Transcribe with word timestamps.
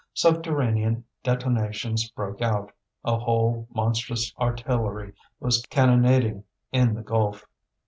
Subterranean 0.15 1.03
detonations 1.21 2.09
broke 2.09 2.41
out; 2.41 2.71
a 3.05 3.19
whole 3.19 3.67
monstrous 3.71 4.33
artillery 4.39 5.13
was 5.39 5.63
cannonading 5.69 6.43
in 6.71 6.95
the 6.95 7.03
gulf. 7.03 7.45